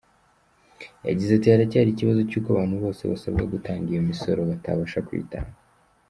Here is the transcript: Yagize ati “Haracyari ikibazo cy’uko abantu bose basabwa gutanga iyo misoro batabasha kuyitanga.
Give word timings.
Yagize 1.07 1.31
ati 1.33 1.47
“Haracyari 1.51 1.89
ikibazo 1.91 2.21
cy’uko 2.29 2.47
abantu 2.49 2.75
bose 2.83 3.01
basabwa 3.11 3.43
gutanga 3.53 3.87
iyo 3.93 4.01
misoro 4.09 4.41
batabasha 4.51 4.99
kuyitanga. 5.07 5.55